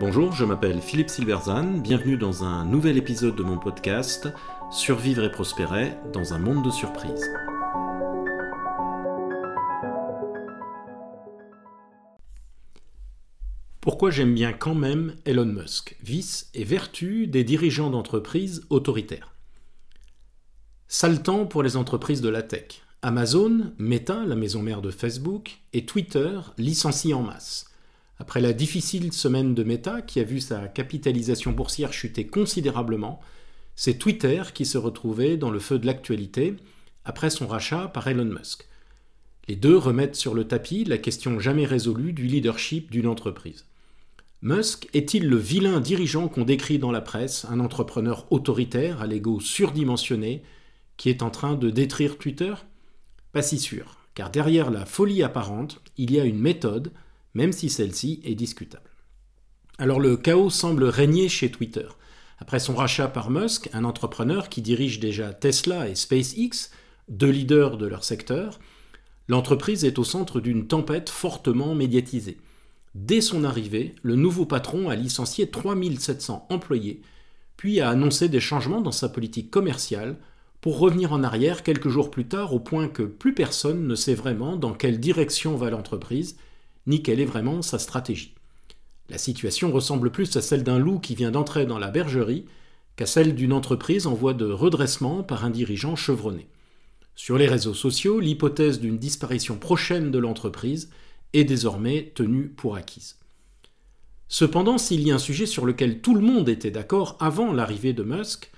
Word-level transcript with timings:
Bonjour, 0.00 0.32
je 0.32 0.46
m'appelle 0.46 0.80
Philippe 0.80 1.10
Silverzan, 1.10 1.76
bienvenue 1.76 2.16
dans 2.16 2.42
un 2.42 2.64
nouvel 2.64 2.96
épisode 2.96 3.36
de 3.36 3.42
mon 3.42 3.58
podcast 3.58 4.30
Survivre 4.70 5.24
et 5.24 5.30
prospérer 5.30 5.92
dans 6.14 6.32
un 6.32 6.38
monde 6.38 6.64
de 6.64 6.70
surprises. 6.70 7.30
Pourquoi 13.82 14.10
j'aime 14.10 14.34
bien 14.34 14.54
quand 14.54 14.74
même 14.74 15.16
Elon 15.26 15.44
Musk? 15.44 15.98
Vice 16.02 16.48
et 16.54 16.64
vertu 16.64 17.26
des 17.26 17.44
dirigeants 17.44 17.90
d'entreprises 17.90 18.64
autoritaires. 18.70 19.34
Sale 20.88 21.22
temps 21.22 21.44
pour 21.44 21.62
les 21.62 21.76
entreprises 21.76 22.22
de 22.22 22.30
la 22.30 22.42
tech. 22.42 22.80
Amazon, 23.02 23.74
Meta, 23.76 24.24
la 24.24 24.34
maison 24.34 24.62
mère 24.62 24.80
de 24.80 24.90
Facebook, 24.90 25.58
et 25.74 25.84
Twitter 25.84 26.40
licencient 26.56 27.18
en 27.18 27.22
masse. 27.22 27.69
Après 28.20 28.42
la 28.42 28.52
difficile 28.52 29.14
semaine 29.14 29.54
de 29.54 29.64
Meta, 29.64 30.02
qui 30.02 30.20
a 30.20 30.24
vu 30.24 30.40
sa 30.40 30.68
capitalisation 30.68 31.52
boursière 31.52 31.94
chuter 31.94 32.26
considérablement, 32.26 33.18
c'est 33.76 33.98
Twitter 33.98 34.42
qui 34.52 34.66
se 34.66 34.76
retrouvait 34.76 35.38
dans 35.38 35.50
le 35.50 35.58
feu 35.58 35.78
de 35.78 35.86
l'actualité 35.86 36.54
après 37.06 37.30
son 37.30 37.46
rachat 37.46 37.88
par 37.88 38.06
Elon 38.08 38.26
Musk. 38.26 38.68
Les 39.48 39.56
deux 39.56 39.76
remettent 39.76 40.16
sur 40.16 40.34
le 40.34 40.44
tapis 40.46 40.84
la 40.84 40.98
question 40.98 41.40
jamais 41.40 41.64
résolue 41.64 42.12
du 42.12 42.24
leadership 42.24 42.90
d'une 42.90 43.06
entreprise. 43.06 43.64
Musk 44.42 44.90
est-il 44.92 45.26
le 45.26 45.38
vilain 45.38 45.80
dirigeant 45.80 46.28
qu'on 46.28 46.44
décrit 46.44 46.78
dans 46.78 46.92
la 46.92 47.00
presse, 47.00 47.46
un 47.48 47.58
entrepreneur 47.58 48.30
autoritaire 48.30 49.00
à 49.00 49.06
l'ego 49.06 49.40
surdimensionné 49.40 50.42
qui 50.98 51.08
est 51.08 51.22
en 51.22 51.30
train 51.30 51.54
de 51.54 51.70
détruire 51.70 52.18
Twitter? 52.18 52.52
Pas 53.32 53.42
si 53.42 53.58
sûr, 53.58 53.96
car 54.14 54.28
derrière 54.28 54.70
la 54.70 54.84
folie 54.84 55.22
apparente, 55.22 55.80
il 55.96 56.12
y 56.12 56.20
a 56.20 56.24
une 56.26 56.38
méthode, 56.38 56.92
même 57.34 57.52
si 57.52 57.68
celle-ci 57.68 58.20
est 58.24 58.34
discutable. 58.34 58.90
Alors 59.78 60.00
le 60.00 60.16
chaos 60.16 60.50
semble 60.50 60.84
régner 60.84 61.28
chez 61.28 61.50
Twitter. 61.50 61.86
Après 62.38 62.58
son 62.58 62.74
rachat 62.74 63.08
par 63.08 63.30
Musk, 63.30 63.68
un 63.72 63.84
entrepreneur 63.84 64.48
qui 64.48 64.62
dirige 64.62 65.00
déjà 65.00 65.32
Tesla 65.32 65.88
et 65.88 65.94
SpaceX, 65.94 66.70
deux 67.08 67.30
leaders 67.30 67.76
de 67.76 67.86
leur 67.86 68.04
secteur, 68.04 68.58
l'entreprise 69.28 69.84
est 69.84 69.98
au 69.98 70.04
centre 70.04 70.40
d'une 70.40 70.66
tempête 70.66 71.10
fortement 71.10 71.74
médiatisée. 71.74 72.38
Dès 72.94 73.20
son 73.20 73.44
arrivée, 73.44 73.94
le 74.02 74.16
nouveau 74.16 74.46
patron 74.46 74.88
a 74.88 74.96
licencié 74.96 75.48
3700 75.48 76.46
employés, 76.50 77.02
puis 77.56 77.80
a 77.80 77.90
annoncé 77.90 78.28
des 78.28 78.40
changements 78.40 78.80
dans 78.80 78.90
sa 78.90 79.08
politique 79.08 79.50
commerciale 79.50 80.16
pour 80.60 80.78
revenir 80.78 81.12
en 81.12 81.22
arrière 81.22 81.62
quelques 81.62 81.88
jours 81.88 82.10
plus 82.10 82.26
tard 82.26 82.52
au 82.52 82.60
point 82.60 82.88
que 82.88 83.02
plus 83.02 83.34
personne 83.34 83.86
ne 83.86 83.94
sait 83.94 84.14
vraiment 84.14 84.56
dans 84.56 84.72
quelle 84.72 85.00
direction 85.00 85.56
va 85.56 85.70
l'entreprise 85.70 86.36
ni 86.90 87.02
quelle 87.02 87.20
est 87.20 87.24
vraiment 87.24 87.62
sa 87.62 87.78
stratégie. 87.78 88.34
La 89.08 89.18
situation 89.18 89.72
ressemble 89.72 90.10
plus 90.10 90.36
à 90.36 90.42
celle 90.42 90.62
d'un 90.62 90.78
loup 90.78 90.98
qui 90.98 91.14
vient 91.14 91.30
d'entrer 91.30 91.64
dans 91.64 91.78
la 91.78 91.90
bergerie 91.90 92.44
qu'à 92.96 93.06
celle 93.06 93.34
d'une 93.34 93.54
entreprise 93.54 94.06
en 94.06 94.12
voie 94.12 94.34
de 94.34 94.44
redressement 94.44 95.22
par 95.22 95.44
un 95.44 95.50
dirigeant 95.50 95.96
chevronné. 95.96 96.48
Sur 97.14 97.38
les 97.38 97.48
réseaux 97.48 97.74
sociaux, 97.74 98.20
l'hypothèse 98.20 98.78
d'une 98.80 98.98
disparition 98.98 99.56
prochaine 99.56 100.10
de 100.10 100.18
l'entreprise 100.18 100.90
est 101.32 101.44
désormais 101.44 102.12
tenue 102.14 102.48
pour 102.48 102.76
acquise. 102.76 103.16
Cependant, 104.28 104.78
s'il 104.78 105.00
y 105.00 105.10
a 105.10 105.16
un 105.16 105.18
sujet 105.18 105.46
sur 105.46 105.66
lequel 105.66 106.00
tout 106.00 106.14
le 106.14 106.20
monde 106.20 106.48
était 106.48 106.70
d'accord 106.70 107.16
avant 107.20 107.52
l'arrivée 107.52 107.92
de 107.92 108.02
Musk, 108.02 108.50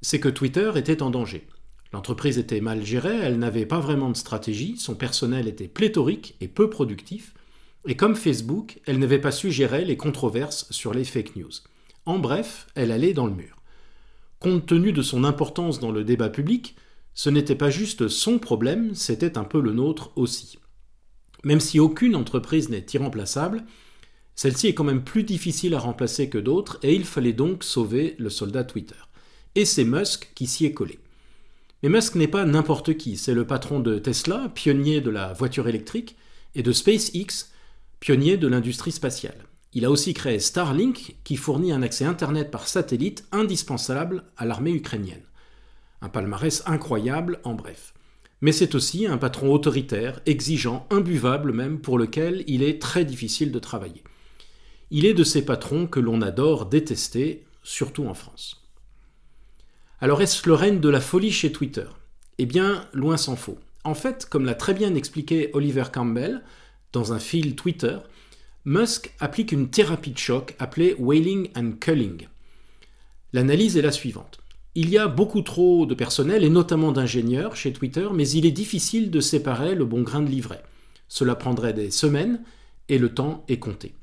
c'est 0.00 0.20
que 0.20 0.28
Twitter 0.28 0.72
était 0.74 1.00
en 1.00 1.10
danger. 1.10 1.46
L'entreprise 1.92 2.38
était 2.38 2.60
mal 2.60 2.84
gérée, 2.84 3.18
elle 3.22 3.38
n'avait 3.38 3.66
pas 3.66 3.78
vraiment 3.78 4.10
de 4.10 4.16
stratégie, 4.16 4.76
son 4.78 4.94
personnel 4.94 5.46
était 5.46 5.68
pléthorique 5.68 6.34
et 6.40 6.48
peu 6.48 6.70
productif, 6.70 7.34
et 7.86 7.96
comme 7.96 8.14
Facebook, 8.14 8.80
elle 8.86 8.98
n'avait 8.98 9.20
pas 9.20 9.32
su 9.32 9.50
gérer 9.50 9.84
les 9.84 9.96
controverses 9.96 10.66
sur 10.70 10.94
les 10.94 11.04
fake 11.04 11.36
news. 11.36 11.50
En 12.06 12.18
bref, 12.18 12.66
elle 12.74 12.92
allait 12.92 13.14
dans 13.14 13.26
le 13.26 13.34
mur. 13.34 13.56
Compte 14.38 14.66
tenu 14.66 14.92
de 14.92 15.02
son 15.02 15.24
importance 15.24 15.80
dans 15.80 15.92
le 15.92 16.04
débat 16.04 16.28
public, 16.28 16.76
ce 17.14 17.30
n'était 17.30 17.54
pas 17.54 17.70
juste 17.70 18.08
son 18.08 18.38
problème, 18.38 18.94
c'était 18.94 19.36
un 19.36 19.44
peu 19.44 19.60
le 19.60 19.72
nôtre 19.72 20.12
aussi. 20.16 20.58
Même 21.44 21.60
si 21.60 21.78
aucune 21.78 22.16
entreprise 22.16 22.68
n'est 22.68 22.86
irremplaçable, 22.94 23.64
celle-ci 24.34 24.68
est 24.68 24.74
quand 24.74 24.84
même 24.84 25.04
plus 25.04 25.24
difficile 25.24 25.74
à 25.74 25.78
remplacer 25.78 26.28
que 26.28 26.38
d'autres 26.38 26.78
et 26.82 26.94
il 26.94 27.04
fallait 27.04 27.32
donc 27.32 27.64
sauver 27.64 28.16
le 28.18 28.30
soldat 28.30 28.64
Twitter. 28.64 28.96
Et 29.54 29.64
c'est 29.64 29.84
Musk 29.84 30.32
qui 30.34 30.46
s'y 30.46 30.64
est 30.64 30.72
collé. 30.72 30.98
Mais 31.82 31.88
Musk 31.88 32.14
n'est 32.14 32.28
pas 32.28 32.44
n'importe 32.44 32.96
qui, 32.96 33.16
c'est 33.16 33.34
le 33.34 33.46
patron 33.46 33.80
de 33.80 33.98
Tesla, 33.98 34.50
pionnier 34.54 35.00
de 35.00 35.10
la 35.10 35.32
voiture 35.32 35.68
électrique, 35.68 36.16
et 36.54 36.62
de 36.62 36.72
SpaceX, 36.72 37.50
pionnier 38.02 38.36
de 38.36 38.48
l'industrie 38.48 38.90
spatiale. 38.90 39.46
Il 39.74 39.84
a 39.84 39.90
aussi 39.90 40.12
créé 40.12 40.40
Starlink, 40.40 41.14
qui 41.22 41.36
fournit 41.36 41.70
un 41.70 41.82
accès 41.82 42.04
Internet 42.04 42.50
par 42.50 42.66
satellite 42.66 43.24
indispensable 43.30 44.24
à 44.36 44.44
l'armée 44.44 44.72
ukrainienne. 44.72 45.22
Un 46.00 46.08
palmarès 46.08 46.64
incroyable, 46.66 47.38
en 47.44 47.54
bref. 47.54 47.94
Mais 48.40 48.50
c'est 48.50 48.74
aussi 48.74 49.06
un 49.06 49.18
patron 49.18 49.52
autoritaire, 49.52 50.18
exigeant, 50.26 50.84
imbuvable 50.90 51.52
même, 51.52 51.78
pour 51.78 51.96
lequel 51.96 52.42
il 52.48 52.64
est 52.64 52.82
très 52.82 53.04
difficile 53.04 53.52
de 53.52 53.60
travailler. 53.60 54.02
Il 54.90 55.06
est 55.06 55.14
de 55.14 55.22
ces 55.22 55.44
patrons 55.44 55.86
que 55.86 56.00
l'on 56.00 56.22
adore 56.22 56.66
détester, 56.66 57.44
surtout 57.62 58.06
en 58.06 58.14
France. 58.14 58.66
Alors 60.00 60.22
est-ce 60.22 60.48
le 60.48 60.54
règne 60.54 60.80
de 60.80 60.88
la 60.88 61.00
folie 61.00 61.30
chez 61.30 61.52
Twitter? 61.52 61.86
Eh 62.38 62.46
bien, 62.46 62.84
loin 62.94 63.16
s'en 63.16 63.36
faut. 63.36 63.60
En 63.84 63.94
fait, 63.94 64.26
comme 64.28 64.44
l'a 64.44 64.56
très 64.56 64.74
bien 64.74 64.96
expliqué 64.96 65.50
Oliver 65.52 65.84
Campbell, 65.92 66.42
dans 66.92 67.12
un 67.12 67.18
fil 67.18 67.56
Twitter, 67.56 67.98
Musk 68.64 69.14
applique 69.18 69.52
une 69.52 69.70
thérapie 69.70 70.12
de 70.12 70.18
choc 70.18 70.54
appelée 70.58 70.94
whaling 70.98 71.48
and 71.56 71.72
culling. 71.80 72.28
L'analyse 73.32 73.76
est 73.76 73.82
la 73.82 73.92
suivante. 73.92 74.38
Il 74.74 74.88
y 74.88 74.98
a 74.98 75.08
beaucoup 75.08 75.42
trop 75.42 75.84
de 75.84 75.94
personnel 75.94 76.44
et 76.44 76.48
notamment 76.48 76.92
d'ingénieurs 76.92 77.56
chez 77.56 77.72
Twitter, 77.72 78.08
mais 78.12 78.28
il 78.28 78.46
est 78.46 78.52
difficile 78.52 79.10
de 79.10 79.20
séparer 79.20 79.74
le 79.74 79.84
bon 79.84 80.02
grain 80.02 80.22
de 80.22 80.30
livret. 80.30 80.62
Cela 81.08 81.34
prendrait 81.34 81.74
des 81.74 81.90
semaines 81.90 82.42
et 82.88 82.98
le 82.98 83.12
temps 83.12 83.44
est 83.48 83.58
compté. 83.58 83.94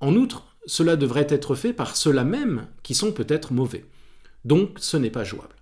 En 0.00 0.14
outre, 0.14 0.44
cela 0.66 0.96
devrait 0.96 1.26
être 1.30 1.54
fait 1.54 1.72
par 1.72 1.96
ceux-là 1.96 2.24
même 2.24 2.66
qui 2.82 2.94
sont 2.94 3.12
peut-être 3.12 3.52
mauvais. 3.52 3.84
Donc 4.44 4.76
ce 4.78 4.96
n'est 4.96 5.10
pas 5.10 5.24
jouable. 5.24 5.53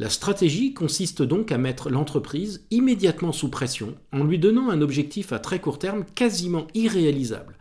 La 0.00 0.08
stratégie 0.08 0.72
consiste 0.72 1.20
donc 1.20 1.52
à 1.52 1.58
mettre 1.58 1.90
l'entreprise 1.90 2.64
immédiatement 2.70 3.32
sous 3.32 3.50
pression 3.50 3.94
en 4.12 4.24
lui 4.24 4.38
donnant 4.38 4.70
un 4.70 4.80
objectif 4.80 5.30
à 5.30 5.38
très 5.38 5.60
court 5.60 5.78
terme 5.78 6.06
quasiment 6.14 6.66
irréalisable, 6.72 7.58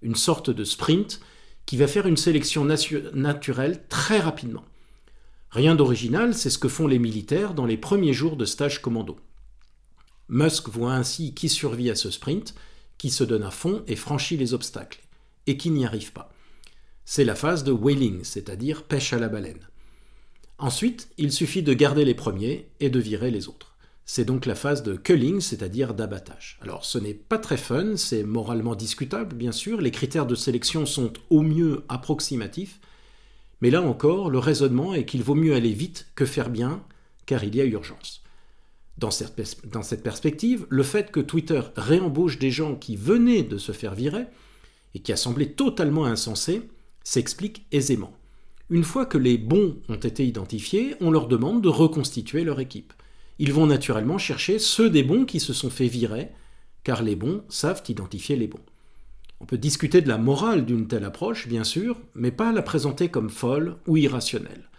une 0.00 0.14
sorte 0.14 0.48
de 0.48 0.64
sprint 0.64 1.20
qui 1.66 1.76
va 1.76 1.86
faire 1.86 2.06
une 2.06 2.16
sélection 2.16 2.64
naturelle 2.64 3.84
très 3.90 4.20
rapidement. 4.20 4.64
Rien 5.50 5.74
d'original, 5.74 6.32
c'est 6.32 6.48
ce 6.48 6.56
que 6.56 6.70
font 6.70 6.86
les 6.86 6.98
militaires 6.98 7.52
dans 7.52 7.66
les 7.66 7.76
premiers 7.76 8.14
jours 8.14 8.36
de 8.36 8.46
stage 8.46 8.80
commando. 8.80 9.18
Musk 10.30 10.70
voit 10.70 10.94
ainsi 10.94 11.34
qui 11.34 11.50
survit 11.50 11.90
à 11.90 11.94
ce 11.94 12.10
sprint, 12.10 12.54
qui 12.96 13.10
se 13.10 13.22
donne 13.22 13.42
à 13.42 13.50
fond 13.50 13.84
et 13.86 13.96
franchit 13.96 14.38
les 14.38 14.54
obstacles, 14.54 15.02
et 15.46 15.58
qui 15.58 15.68
n'y 15.68 15.84
arrive 15.84 16.14
pas. 16.14 16.32
C'est 17.04 17.26
la 17.26 17.34
phase 17.34 17.64
de 17.64 17.72
whaling, 17.72 18.24
c'est-à-dire 18.24 18.84
pêche 18.84 19.12
à 19.12 19.18
la 19.18 19.28
baleine. 19.28 19.68
Ensuite, 20.62 21.08
il 21.18 21.32
suffit 21.32 21.64
de 21.64 21.74
garder 21.74 22.04
les 22.04 22.14
premiers 22.14 22.68
et 22.78 22.88
de 22.88 23.00
virer 23.00 23.32
les 23.32 23.48
autres. 23.48 23.74
C'est 24.04 24.24
donc 24.24 24.46
la 24.46 24.54
phase 24.54 24.84
de 24.84 24.94
culling, 24.94 25.40
c'est-à-dire 25.40 25.92
d'abattage. 25.92 26.60
Alors 26.62 26.84
ce 26.84 26.98
n'est 26.98 27.14
pas 27.14 27.38
très 27.38 27.56
fun, 27.56 27.96
c'est 27.96 28.22
moralement 28.22 28.76
discutable 28.76 29.34
bien 29.34 29.50
sûr, 29.50 29.80
les 29.80 29.90
critères 29.90 30.24
de 30.24 30.36
sélection 30.36 30.86
sont 30.86 31.12
au 31.30 31.42
mieux 31.42 31.82
approximatifs, 31.88 32.78
mais 33.60 33.70
là 33.70 33.82
encore, 33.82 34.30
le 34.30 34.38
raisonnement 34.38 34.94
est 34.94 35.04
qu'il 35.04 35.24
vaut 35.24 35.34
mieux 35.34 35.54
aller 35.54 35.72
vite 35.72 36.06
que 36.14 36.24
faire 36.24 36.48
bien, 36.48 36.80
car 37.26 37.42
il 37.42 37.56
y 37.56 37.60
a 37.60 37.64
urgence. 37.64 38.22
Dans 38.98 39.10
cette, 39.10 40.02
perspective, 40.04 40.64
le 40.68 40.84
fait 40.84 41.10
que 41.10 41.18
Twitter 41.18 41.60
réembauche 41.74 42.38
des 42.38 42.52
gens 42.52 42.76
qui 42.76 42.94
venaient 42.94 43.42
de 43.42 43.58
se 43.58 43.72
faire 43.72 43.96
virer, 43.96 44.26
et 44.94 45.00
qui 45.00 45.12
a 45.12 45.16
semblé 45.16 45.54
totalement 45.54 46.04
insensé, 46.04 46.62
s'explique 47.02 47.66
aisément. 47.72 48.12
Une 48.70 48.84
fois 48.84 49.06
que 49.06 49.18
les 49.18 49.38
bons 49.38 49.76
ont 49.88 49.96
été 49.96 50.26
identifiés, 50.26 50.94
on 51.00 51.10
leur 51.10 51.28
demande 51.28 51.62
de 51.62 51.68
reconstituer 51.68 52.44
leur 52.44 52.60
équipe. 52.60 52.92
Ils 53.38 53.52
vont 53.52 53.66
naturellement 53.66 54.18
chercher 54.18 54.58
ceux 54.58 54.88
des 54.88 55.02
bons 55.02 55.24
qui 55.24 55.40
se 55.40 55.52
sont 55.52 55.70
fait 55.70 55.88
virer, 55.88 56.30
car 56.84 57.02
les 57.02 57.16
bons 57.16 57.42
savent 57.48 57.82
identifier 57.88 58.36
les 58.36 58.46
bons. 58.46 58.64
On 59.40 59.44
peut 59.44 59.58
discuter 59.58 60.00
de 60.00 60.08
la 60.08 60.18
morale 60.18 60.64
d'une 60.64 60.86
telle 60.86 61.04
approche, 61.04 61.48
bien 61.48 61.64
sûr, 61.64 61.98
mais 62.14 62.30
pas 62.30 62.52
la 62.52 62.62
présenter 62.62 63.08
comme 63.08 63.30
folle 63.30 63.76
ou 63.86 63.96
irrationnelle. 63.96 64.70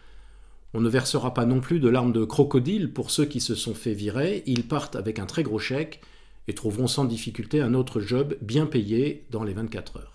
On 0.74 0.82
ne 0.82 0.90
versera 0.90 1.34
pas 1.34 1.46
non 1.46 1.60
plus 1.60 1.80
de 1.80 1.90
larmes 1.90 2.14
de 2.14 2.26
crocodile 2.26 2.94
pour 2.94 3.12
ceux 3.12 3.26
qui 3.26 3.42
se 3.42 3.56
sont 3.56 3.76
fait 3.76 3.94
virer, 3.94 4.42
ils 4.46 4.68
partent 4.68 4.96
avec 4.96 5.20
un 5.20 5.26
très 5.26 5.44
gros 5.44 5.60
chèque 5.60 6.02
et 6.48 6.54
trouveront 6.54 6.88
sans 6.88 7.06
difficulté 7.06 7.62
un 7.62 7.74
autre 7.74 8.00
job 8.00 8.36
bien 8.42 8.66
payé 8.66 9.26
dans 9.30 9.44
les 9.44 9.54
24 9.54 9.98
heures. 9.98 10.13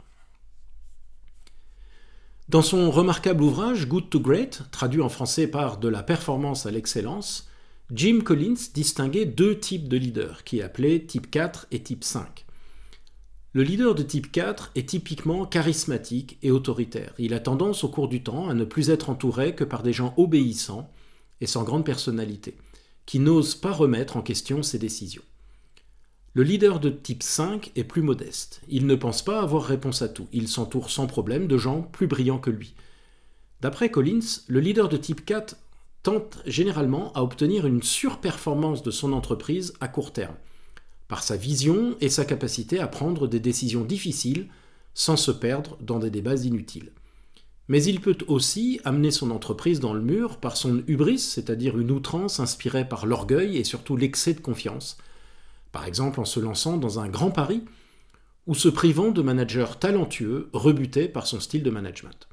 Dans 2.49 2.63
son 2.63 2.91
remarquable 2.91 3.43
ouvrage 3.43 3.89
Good 3.89 4.09
to 4.09 4.21
Great, 4.21 4.63
traduit 4.71 5.03
en 5.03 5.11
français 5.11 5.49
par 5.49 5.77
De 5.77 5.87
la 5.87 6.03
performance 6.03 6.65
à 6.65 6.71
l'excellence, 6.71 7.47
Jim 7.93 8.21
Collins 8.25 8.71
distinguait 8.73 9.27
deux 9.27 9.59
types 9.59 9.87
de 9.87 9.99
leaders, 9.99 10.45
qui 10.45 10.63
appelé 10.63 11.05
type 11.05 11.31
4 11.31 11.67
et 11.73 11.83
type 11.83 12.05
5. 12.05 12.47
Le 13.53 13.63
leader 13.63 13.95
de 13.95 14.03
type 14.03 14.33
4 14.33 14.71
est 14.77 14.89
typiquement 14.89 15.45
charismatique 15.45 16.39
et 16.43 16.51
autoritaire. 16.51 17.13
Il 17.19 17.35
a 17.35 17.41
tendance 17.41 17.85
au 17.85 17.91
cours 17.91 18.09
du 18.09 18.23
temps 18.23 18.49
à 18.49 18.55
ne 18.55 18.65
plus 18.65 18.89
être 18.89 19.11
entouré 19.11 19.55
que 19.55 19.65
par 19.65 19.83
des 19.83 19.93
gens 19.93 20.15
obéissants 20.17 20.91
et 21.43 21.47
sans 21.47 21.65
grande 21.65 21.85
personnalité, 21.85 22.57
qui 23.05 23.19
n'osent 23.19 23.57
pas 23.57 23.73
remettre 23.73 24.17
en 24.17 24.23
question 24.23 24.63
ses 24.63 24.79
décisions. 24.79 25.23
Le 26.39 26.45
leader 26.45 26.79
de 26.79 26.89
type 26.89 27.25
5 27.25 27.73
est 27.75 27.83
plus 27.83 28.01
modeste. 28.01 28.61
Il 28.69 28.87
ne 28.87 28.95
pense 28.95 29.23
pas 29.23 29.41
avoir 29.41 29.65
réponse 29.65 30.03
à 30.03 30.09
tout. 30.09 30.29
Il 30.33 30.47
s'entoure 30.47 30.89
sans 30.89 31.09
problème 31.09 31.49
de 31.49 31.59
gens 31.59 31.83
plus 31.83 32.07
brillants 32.07 32.39
que 32.39 32.51
lui. 32.51 32.77
D'après 33.61 33.91
Collins, 33.91 34.21
le 34.47 34.61
leader 34.61 34.89
de 34.89 34.97
type 34.97 35.25
4 35.25 35.57
tente 36.05 36.39
généralement 36.47 37.13
à 37.15 37.25
obtenir 37.25 37.67
une 37.67 37.83
surperformance 37.83 38.85
de 38.85 38.93
son 38.93 39.15
entreprise 39.15 39.75
à 39.81 39.89
court 39.89 40.13
terme, 40.13 40.37
par 41.09 41.25
sa 41.25 41.35
vision 41.35 41.97
et 42.01 42.09
sa 42.09 42.25
capacité 42.25 42.79
à 42.79 42.87
prendre 42.87 43.27
des 43.27 43.41
décisions 43.41 43.83
difficiles 43.83 44.47
sans 44.95 45.17
se 45.17 45.33
perdre 45.33 45.77
dans 45.81 45.99
des 45.99 46.11
débats 46.11 46.37
inutiles. 46.37 46.93
Mais 47.67 47.83
il 47.83 48.01
peut 48.01 48.19
aussi 48.29 48.79
amener 48.85 49.11
son 49.11 49.33
entreprise 49.33 49.81
dans 49.81 49.93
le 49.93 50.03
mur 50.03 50.37
par 50.37 50.57
son 50.57 50.85
hubris, 50.87 51.19
c'est-à-dire 51.19 51.77
une 51.81 51.91
outrance 51.91 52.39
inspirée 52.39 52.89
par 52.89 53.07
l'orgueil 53.07 53.57
et 53.57 53.65
surtout 53.65 53.97
l'excès 53.97 54.35
de 54.35 54.41
confiance, 54.41 54.99
par 55.73 55.85
exemple 55.85 56.21
en 56.21 56.25
se 56.25 56.41
lançant 56.41 56.77
dans 56.77 57.01
un 57.01 57.09
grand 57.09 57.31
pari 57.31 57.65
ou 58.47 58.55
se 58.55 58.69
privant 58.69 59.11
de 59.11 59.23
managers 59.23 59.79
talentueux 59.79 60.49
rebutés 60.53 61.09
par 61.09 61.27
son 61.27 61.39
style 61.39 61.63
de 61.63 61.71
management. 61.71 62.29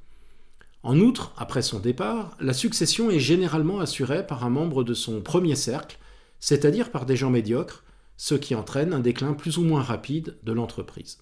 En 0.83 0.99
outre, 0.99 1.33
après 1.35 1.61
son 1.61 1.79
départ, 1.79 2.37
la 2.39 2.53
succession 2.53 3.09
est 3.09 3.19
généralement 3.19 3.79
assurée 3.79 4.25
par 4.25 4.45
un 4.45 4.49
membre 4.49 4.83
de 4.83 4.93
son 4.93 5.21
premier 5.21 5.55
cercle, 5.55 5.97
c'est-à-dire 6.39 6.91
par 6.91 7.05
des 7.05 7.15
gens 7.15 7.31
médiocres, 7.31 7.83
ce 8.17 8.35
qui 8.35 8.55
entraîne 8.55 8.93
un 8.93 8.99
déclin 8.99 9.33
plus 9.33 9.57
ou 9.57 9.63
moins 9.63 9.81
rapide 9.81 10.37
de 10.43 10.53
l'entreprise. 10.53 11.19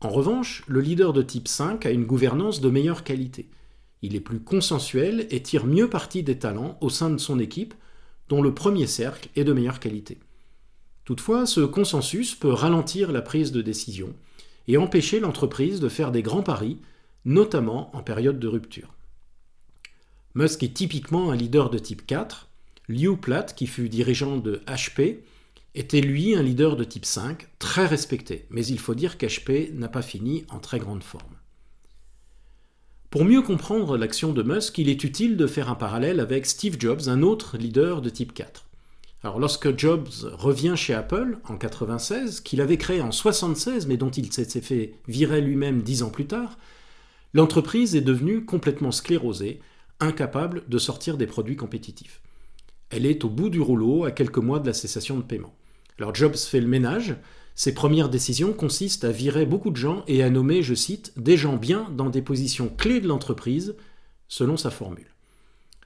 En 0.00 0.08
revanche, 0.08 0.64
le 0.66 0.80
leader 0.80 1.12
de 1.12 1.22
type 1.22 1.48
5 1.48 1.86
a 1.86 1.90
une 1.90 2.06
gouvernance 2.06 2.60
de 2.60 2.70
meilleure 2.70 3.04
qualité. 3.04 3.50
Il 4.02 4.16
est 4.16 4.20
plus 4.20 4.40
consensuel 4.40 5.26
et 5.30 5.42
tire 5.42 5.66
mieux 5.66 5.88
parti 5.88 6.22
des 6.22 6.38
talents 6.38 6.76
au 6.80 6.90
sein 6.90 7.10
de 7.10 7.18
son 7.18 7.38
équipe, 7.38 7.74
dont 8.28 8.42
le 8.42 8.54
premier 8.54 8.86
cercle 8.86 9.28
est 9.36 9.44
de 9.44 9.52
meilleure 9.52 9.80
qualité. 9.80 10.18
Toutefois, 11.06 11.46
ce 11.46 11.60
consensus 11.60 12.34
peut 12.34 12.52
ralentir 12.52 13.12
la 13.12 13.22
prise 13.22 13.52
de 13.52 13.62
décision 13.62 14.12
et 14.66 14.76
empêcher 14.76 15.20
l'entreprise 15.20 15.78
de 15.78 15.88
faire 15.88 16.10
des 16.10 16.20
grands 16.20 16.42
paris, 16.42 16.78
notamment 17.24 17.94
en 17.96 18.02
période 18.02 18.40
de 18.40 18.48
rupture. 18.48 18.92
Musk 20.34 20.64
est 20.64 20.74
typiquement 20.74 21.30
un 21.30 21.36
leader 21.36 21.70
de 21.70 21.78
type 21.78 22.04
4. 22.06 22.48
Liu 22.88 23.16
Platt, 23.16 23.54
qui 23.54 23.68
fut 23.68 23.88
dirigeant 23.88 24.36
de 24.36 24.60
HP, 24.66 25.20
était 25.76 26.00
lui 26.00 26.34
un 26.34 26.42
leader 26.42 26.76
de 26.76 26.82
type 26.82 27.04
5, 27.04 27.46
très 27.60 27.86
respecté, 27.86 28.46
mais 28.50 28.66
il 28.66 28.80
faut 28.80 28.96
dire 28.96 29.16
qu'HP 29.16 29.72
n'a 29.74 29.88
pas 29.88 30.02
fini 30.02 30.44
en 30.50 30.58
très 30.58 30.80
grande 30.80 31.04
forme. 31.04 31.36
Pour 33.10 33.24
mieux 33.24 33.42
comprendre 33.42 33.96
l'action 33.96 34.32
de 34.32 34.42
Musk, 34.42 34.76
il 34.78 34.88
est 34.88 35.04
utile 35.04 35.36
de 35.36 35.46
faire 35.46 35.70
un 35.70 35.76
parallèle 35.76 36.18
avec 36.18 36.46
Steve 36.46 36.76
Jobs, 36.80 37.02
un 37.06 37.22
autre 37.22 37.56
leader 37.58 38.02
de 38.02 38.10
type 38.10 38.34
4. 38.34 38.66
Alors 39.22 39.38
lorsque 39.38 39.76
Jobs 39.78 40.08
revient 40.32 40.74
chez 40.76 40.94
Apple 40.94 41.38
en 41.48 41.56
96, 41.56 42.40
qu'il 42.40 42.60
avait 42.60 42.76
créé 42.76 43.00
en 43.00 43.12
76 43.12 43.86
mais 43.86 43.96
dont 43.96 44.10
il 44.10 44.32
s'était 44.32 44.60
fait 44.60 44.94
virer 45.08 45.40
lui-même 45.40 45.82
dix 45.82 46.02
ans 46.02 46.10
plus 46.10 46.26
tard, 46.26 46.58
l'entreprise 47.32 47.96
est 47.96 48.02
devenue 48.02 48.44
complètement 48.44 48.92
sclérosée, 48.92 49.60
incapable 50.00 50.64
de 50.68 50.78
sortir 50.78 51.16
des 51.16 51.26
produits 51.26 51.56
compétitifs. 51.56 52.20
Elle 52.90 53.06
est 53.06 53.24
au 53.24 53.28
bout 53.28 53.48
du 53.48 53.60
rouleau 53.60 54.04
à 54.04 54.12
quelques 54.12 54.38
mois 54.38 54.60
de 54.60 54.66
la 54.66 54.74
cessation 54.74 55.16
de 55.16 55.22
paiement. 55.22 55.54
Alors 55.98 56.14
Jobs 56.14 56.36
fait 56.36 56.60
le 56.60 56.68
ménage, 56.68 57.16
ses 57.54 57.72
premières 57.72 58.10
décisions 58.10 58.52
consistent 58.52 59.04
à 59.04 59.10
virer 59.10 59.46
beaucoup 59.46 59.70
de 59.70 59.76
gens 59.76 60.04
et 60.06 60.22
à 60.22 60.28
nommer, 60.28 60.62
je 60.62 60.74
cite, 60.74 61.12
des 61.16 61.38
gens 61.38 61.56
bien 61.56 61.88
dans 61.90 62.10
des 62.10 62.20
positions 62.20 62.68
clés 62.68 63.00
de 63.00 63.08
l'entreprise, 63.08 63.76
selon 64.28 64.58
sa 64.58 64.70
formule. 64.70 65.14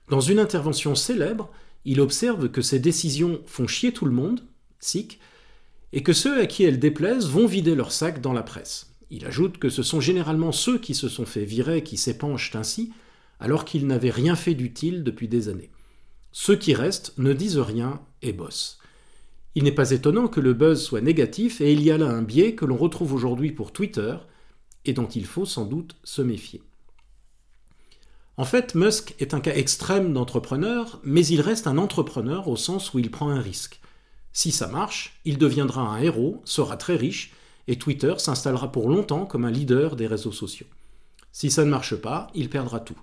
Dans 0.08 0.20
une 0.20 0.40
intervention 0.40 0.96
célèbre, 0.96 1.48
il 1.84 2.00
observe 2.00 2.50
que 2.50 2.62
ces 2.62 2.78
décisions 2.78 3.40
font 3.46 3.66
chier 3.66 3.92
tout 3.92 4.04
le 4.04 4.12
monde, 4.12 4.42
sick, 4.78 5.18
et 5.92 6.02
que 6.02 6.12
ceux 6.12 6.40
à 6.40 6.46
qui 6.46 6.64
elles 6.64 6.78
déplaisent 6.78 7.28
vont 7.28 7.46
vider 7.46 7.74
leur 7.74 7.92
sac 7.92 8.20
dans 8.20 8.32
la 8.32 8.42
presse. 8.42 8.94
Il 9.10 9.26
ajoute 9.26 9.58
que 9.58 9.70
ce 9.70 9.82
sont 9.82 10.00
généralement 10.00 10.52
ceux 10.52 10.78
qui 10.78 10.94
se 10.94 11.08
sont 11.08 11.26
fait 11.26 11.44
virer 11.44 11.82
qui 11.82 11.96
s'épanchent 11.96 12.54
ainsi, 12.54 12.92
alors 13.40 13.64
qu'ils 13.64 13.86
n'avaient 13.86 14.10
rien 14.10 14.36
fait 14.36 14.54
d'utile 14.54 15.02
depuis 15.02 15.26
des 15.26 15.48
années. 15.48 15.70
Ceux 16.32 16.56
qui 16.56 16.74
restent 16.74 17.14
ne 17.18 17.32
disent 17.32 17.58
rien 17.58 18.00
et 18.22 18.32
bossent. 18.32 18.78
Il 19.56 19.64
n'est 19.64 19.72
pas 19.72 19.90
étonnant 19.90 20.28
que 20.28 20.38
le 20.38 20.54
buzz 20.54 20.80
soit 20.80 21.00
négatif 21.00 21.60
et 21.60 21.72
il 21.72 21.82
y 21.82 21.90
a 21.90 21.98
là 21.98 22.06
un 22.06 22.22
biais 22.22 22.54
que 22.54 22.64
l'on 22.64 22.76
retrouve 22.76 23.14
aujourd'hui 23.14 23.50
pour 23.50 23.72
Twitter 23.72 24.14
et 24.84 24.92
dont 24.92 25.08
il 25.08 25.26
faut 25.26 25.46
sans 25.46 25.64
doute 25.64 25.96
se 26.04 26.22
méfier. 26.22 26.62
En 28.40 28.44
fait, 28.44 28.74
Musk 28.74 29.14
est 29.18 29.34
un 29.34 29.40
cas 29.40 29.54
extrême 29.54 30.14
d'entrepreneur, 30.14 30.98
mais 31.04 31.26
il 31.26 31.42
reste 31.42 31.66
un 31.66 31.76
entrepreneur 31.76 32.48
au 32.48 32.56
sens 32.56 32.94
où 32.94 32.98
il 32.98 33.10
prend 33.10 33.28
un 33.28 33.38
risque. 33.38 33.80
Si 34.32 34.50
ça 34.50 34.66
marche, 34.66 35.20
il 35.26 35.36
deviendra 35.36 35.82
un 35.82 36.00
héros, 36.00 36.40
sera 36.46 36.78
très 36.78 36.96
riche, 36.96 37.34
et 37.68 37.76
Twitter 37.76 38.14
s'installera 38.16 38.72
pour 38.72 38.88
longtemps 38.88 39.26
comme 39.26 39.44
un 39.44 39.50
leader 39.50 39.94
des 39.94 40.06
réseaux 40.06 40.32
sociaux. 40.32 40.68
Si 41.32 41.50
ça 41.50 41.66
ne 41.66 41.70
marche 41.70 41.96
pas, 41.96 42.28
il 42.34 42.48
perdra 42.48 42.80
tout. 42.80 42.98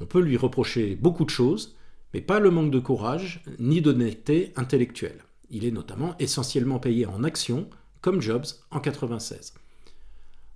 On 0.00 0.04
peut 0.04 0.20
lui 0.20 0.36
reprocher 0.36 0.96
beaucoup 0.96 1.24
de 1.24 1.30
choses, 1.30 1.76
mais 2.12 2.20
pas 2.20 2.40
le 2.40 2.50
manque 2.50 2.72
de 2.72 2.80
courage 2.80 3.44
ni 3.60 3.80
d'honnêteté 3.80 4.52
intellectuelle. 4.56 5.22
Il 5.48 5.64
est 5.64 5.70
notamment 5.70 6.16
essentiellement 6.18 6.80
payé 6.80 7.06
en 7.06 7.22
actions, 7.22 7.70
comme 8.00 8.20
Jobs 8.20 8.46
en 8.72 8.80
1996. 8.80 9.54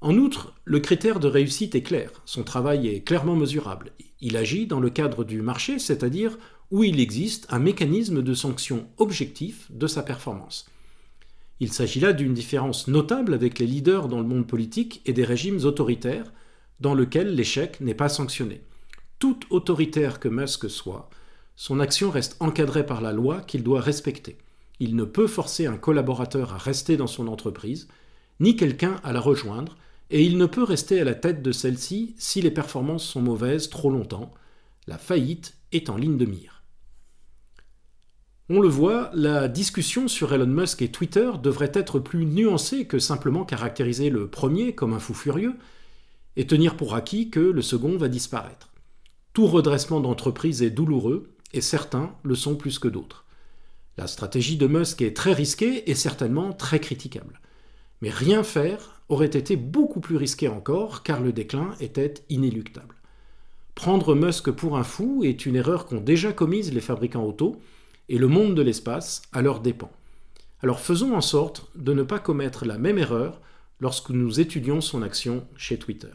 En 0.00 0.16
outre, 0.16 0.54
le 0.64 0.80
critère 0.80 1.20
de 1.20 1.28
réussite 1.28 1.74
est 1.74 1.82
clair, 1.82 2.10
son 2.24 2.42
travail 2.42 2.88
est 2.88 3.02
clairement 3.02 3.36
mesurable. 3.36 3.92
Il 4.20 4.36
agit 4.38 4.66
dans 4.66 4.80
le 4.80 4.88
cadre 4.88 5.24
du 5.24 5.42
marché, 5.42 5.78
c'est-à-dire 5.78 6.38
où 6.70 6.84
il 6.84 7.00
existe 7.00 7.46
un 7.50 7.58
mécanisme 7.58 8.22
de 8.22 8.32
sanction 8.34 8.88
objectif 8.96 9.70
de 9.70 9.86
sa 9.86 10.02
performance. 10.02 10.66
Il 11.58 11.70
s'agit 11.70 12.00
là 12.00 12.14
d'une 12.14 12.32
différence 12.32 12.88
notable 12.88 13.34
avec 13.34 13.58
les 13.58 13.66
leaders 13.66 14.08
dans 14.08 14.20
le 14.20 14.26
monde 14.26 14.46
politique 14.46 15.02
et 15.04 15.12
des 15.12 15.24
régimes 15.24 15.64
autoritaires, 15.64 16.32
dans 16.80 16.94
lesquels 16.94 17.34
l'échec 17.34 17.78
n'est 17.82 17.94
pas 17.94 18.08
sanctionné. 18.08 18.62
Tout 19.18 19.38
autoritaire 19.50 20.18
que 20.18 20.28
Musk 20.28 20.70
soit, 20.70 21.10
son 21.56 21.78
action 21.78 22.10
reste 22.10 22.38
encadrée 22.40 22.86
par 22.86 23.02
la 23.02 23.12
loi 23.12 23.42
qu'il 23.42 23.62
doit 23.62 23.82
respecter. 23.82 24.38
Il 24.78 24.96
ne 24.96 25.04
peut 25.04 25.26
forcer 25.26 25.66
un 25.66 25.76
collaborateur 25.76 26.54
à 26.54 26.56
rester 26.56 26.96
dans 26.96 27.06
son 27.06 27.28
entreprise, 27.28 27.86
ni 28.38 28.56
quelqu'un 28.56 28.96
à 29.04 29.12
la 29.12 29.20
rejoindre, 29.20 29.76
et 30.10 30.24
il 30.24 30.38
ne 30.38 30.46
peut 30.46 30.64
rester 30.64 31.00
à 31.00 31.04
la 31.04 31.14
tête 31.14 31.42
de 31.42 31.52
celle-ci 31.52 32.14
si 32.18 32.42
les 32.42 32.50
performances 32.50 33.04
sont 33.04 33.22
mauvaises 33.22 33.70
trop 33.70 33.90
longtemps. 33.90 34.32
La 34.86 34.98
faillite 34.98 35.56
est 35.72 35.88
en 35.88 35.96
ligne 35.96 36.18
de 36.18 36.26
mire. 36.26 36.64
On 38.48 38.60
le 38.60 38.68
voit, 38.68 39.12
la 39.14 39.46
discussion 39.46 40.08
sur 40.08 40.34
Elon 40.34 40.46
Musk 40.46 40.82
et 40.82 40.90
Twitter 40.90 41.30
devrait 41.40 41.70
être 41.72 42.00
plus 42.00 42.26
nuancée 42.26 42.86
que 42.86 42.98
simplement 42.98 43.44
caractériser 43.44 44.10
le 44.10 44.26
premier 44.26 44.74
comme 44.74 44.92
un 44.92 44.98
fou 44.98 45.14
furieux 45.14 45.54
et 46.34 46.48
tenir 46.48 46.76
pour 46.76 46.96
acquis 46.96 47.30
que 47.30 47.38
le 47.38 47.62
second 47.62 47.96
va 47.96 48.08
disparaître. 48.08 48.70
Tout 49.32 49.46
redressement 49.46 50.00
d'entreprise 50.00 50.62
est 50.64 50.70
douloureux 50.70 51.30
et 51.52 51.60
certains 51.60 52.12
le 52.24 52.34
sont 52.34 52.56
plus 52.56 52.80
que 52.80 52.88
d'autres. 52.88 53.24
La 53.96 54.08
stratégie 54.08 54.56
de 54.56 54.66
Musk 54.66 55.02
est 55.02 55.16
très 55.16 55.32
risquée 55.32 55.88
et 55.88 55.94
certainement 55.94 56.52
très 56.52 56.80
critiquable. 56.80 57.40
Mais 58.00 58.10
rien 58.10 58.42
faire 58.42 59.02
aurait 59.08 59.26
été 59.26 59.56
beaucoup 59.56 60.00
plus 60.00 60.16
risqué 60.16 60.48
encore 60.48 61.02
car 61.02 61.20
le 61.20 61.32
déclin 61.32 61.74
était 61.80 62.14
inéluctable. 62.28 62.94
Prendre 63.74 64.14
Musk 64.14 64.50
pour 64.50 64.76
un 64.76 64.84
fou 64.84 65.22
est 65.24 65.46
une 65.46 65.56
erreur 65.56 65.86
qu'ont 65.86 66.00
déjà 66.00 66.32
commise 66.32 66.72
les 66.72 66.80
fabricants 66.80 67.24
auto 67.24 67.60
et 68.08 68.18
le 68.18 68.28
monde 68.28 68.54
de 68.54 68.62
l'espace 68.62 69.22
à 69.32 69.42
leurs 69.42 69.60
dépens. 69.60 69.90
Alors 70.62 70.80
faisons 70.80 71.14
en 71.14 71.20
sorte 71.20 71.70
de 71.74 71.92
ne 71.92 72.02
pas 72.02 72.18
commettre 72.18 72.64
la 72.64 72.78
même 72.78 72.98
erreur 72.98 73.40
lorsque 73.80 74.10
nous 74.10 74.40
étudions 74.40 74.80
son 74.80 75.02
action 75.02 75.46
chez 75.56 75.78
Twitter. 75.78 76.12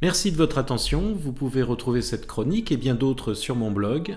Merci 0.00 0.30
de 0.30 0.36
votre 0.36 0.58
attention, 0.58 1.12
vous 1.12 1.32
pouvez 1.32 1.62
retrouver 1.62 2.02
cette 2.02 2.26
chronique 2.26 2.70
et 2.70 2.76
bien 2.76 2.94
d'autres 2.94 3.34
sur 3.34 3.56
mon 3.56 3.70
blog 3.70 4.16